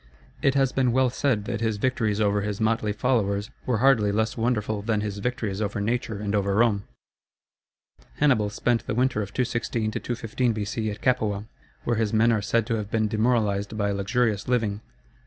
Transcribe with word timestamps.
It 0.41 0.55
has 0.55 0.71
been 0.71 0.93
well 0.93 1.11
said 1.11 1.45
that 1.45 1.61
his 1.61 1.77
victories 1.77 2.19
over 2.19 2.41
his 2.41 2.59
motley 2.59 2.91
followers 2.91 3.51
were 3.67 3.77
hardly 3.77 4.11
less 4.11 4.35
wonderful 4.35 4.81
than 4.81 5.01
his 5.01 5.19
victories 5.19 5.61
over 5.61 5.79
nature 5.79 6.17
and 6.17 6.33
over 6.33 6.55
Rome. 6.55 6.85
Hannibal 8.15 8.49
spent 8.49 8.87
the 8.87 8.95
winter 8.95 9.21
of 9.21 9.31
216 9.31 9.91
215 9.91 10.53
B.C. 10.53 10.89
at 10.89 11.01
Capua, 11.03 11.45
where 11.83 11.97
his 11.97 12.13
men 12.13 12.31
are 12.31 12.41
said 12.41 12.65
to 12.65 12.77
have 12.77 12.89
been 12.89 13.07
demoralized 13.07 13.77
by 13.77 13.91
luxurious 13.91 14.47
living. 14.47 14.81